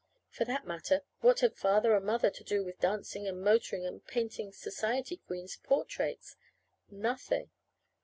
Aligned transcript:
For 0.31 0.45
that 0.45 0.65
matter, 0.65 1.03
what 1.19 1.41
had 1.41 1.55
Father 1.55 1.95
and 1.95 2.07
Mother 2.07 2.31
to 2.31 2.43
do 2.43 2.63
with 2.65 2.79
dancing 2.79 3.27
and 3.27 3.39
motoring 3.43 3.85
and 3.85 4.03
painting 4.03 4.51
society 4.51 5.17
queens' 5.17 5.57
portraits? 5.57 6.37
Nothing. 6.89 7.51